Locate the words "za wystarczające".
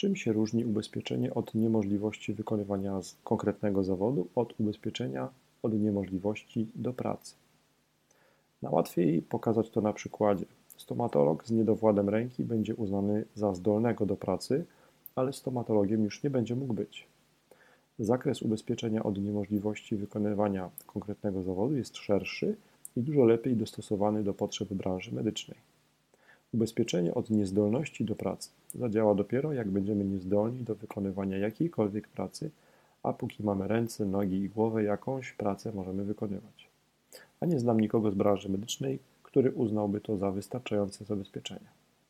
40.16-41.04